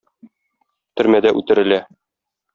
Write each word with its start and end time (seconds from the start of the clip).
Төрмәдә 1.01 1.35
үтерелә. 1.43 1.81